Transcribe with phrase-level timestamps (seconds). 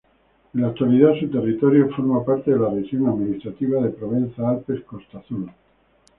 [0.55, 5.51] En la actualidad su territorio forma parte de la región administrativa de Provenza-Alpes-Costa Azul.